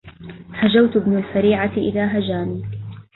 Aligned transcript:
هجوت 0.53 0.95
ابن 0.97 1.17
الفريعة 1.17 1.71
إذ 1.77 1.97
هجاني 1.97 2.63